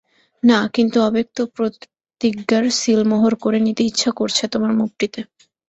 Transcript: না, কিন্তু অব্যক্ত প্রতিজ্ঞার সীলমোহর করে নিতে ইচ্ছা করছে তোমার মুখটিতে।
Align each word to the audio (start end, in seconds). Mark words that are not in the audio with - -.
না, 0.43 0.59
কিন্তু 0.75 0.97
অব্যক্ত 1.01 1.37
প্রতিজ্ঞার 1.55 2.65
সীলমোহর 2.79 3.33
করে 3.43 3.59
নিতে 3.59 3.81
ইচ্ছা 3.83 4.11
করছে 4.19 4.43
তোমার 4.53 4.71
মুখটিতে। 4.79 5.19